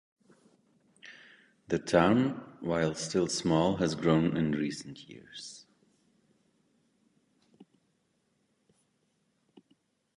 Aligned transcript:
The 1.67 1.77
town, 1.77 2.57
while 2.59 2.95
still 2.95 3.27
small, 3.27 3.75
has 3.75 3.93
grown 3.93 4.35
in 4.35 4.53
recent 4.53 5.07
years. 5.07 5.67